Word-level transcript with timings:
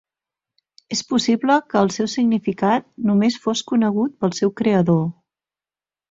És 0.93 1.01
possible 1.09 1.57
que 1.73 1.81
el 1.83 1.91
seu 1.97 2.07
significat 2.13 2.87
només 3.09 3.37
fos 3.43 3.61
conegut 3.73 4.15
pel 4.25 4.33
seu 4.39 4.53
creador. 4.63 5.05